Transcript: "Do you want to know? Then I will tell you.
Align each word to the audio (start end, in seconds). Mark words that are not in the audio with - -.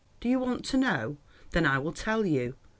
"Do 0.19 0.27
you 0.27 0.39
want 0.39 0.65
to 0.65 0.77
know? 0.79 1.17
Then 1.51 1.63
I 1.67 1.77
will 1.77 1.93
tell 1.93 2.25
you. 2.25 2.55